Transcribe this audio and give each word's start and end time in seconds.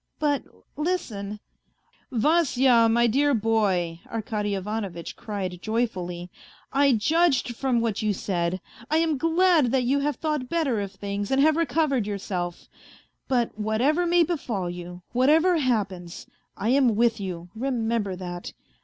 But 0.19 0.41
listen 0.75 1.39
...""Vasya, 2.11 2.89
my 2.89 3.05
dear 3.05 3.35
boy," 3.35 3.99
Arkady 4.09 4.55
Ivanovitch 4.55 5.15
cried 5.15 5.61
joyfully," 5.61 6.31
I 6.73 6.93
judged 6.93 7.55
from 7.55 7.81
what 7.81 8.01
you 8.01 8.11
said. 8.11 8.61
I 8.89 8.97
am 8.97 9.19
glad 9.19 9.67
that 9.71 9.83
you 9.83 9.99
have 9.99 10.15
thought 10.15 10.49
186 10.49 10.49
A 10.49 10.57
FAINT 10.57 10.57
HEART 10.65 10.65
better 10.65 10.81
of 10.81 10.99
things 10.99 11.29
and 11.29 11.41
have 11.43 11.55
recovered 11.55 12.07
yourself. 12.07 12.67
But 13.27 13.59
whatever 13.59 14.07
may 14.07 14.23
befall 14.23 14.71
you, 14.71 15.03
whatever 15.11 15.57
happens, 15.57 16.25
I 16.57 16.69
am 16.69 16.95
with 16.95 17.19
you, 17.19 17.51
remember 17.53 18.15
that. 18.15 18.53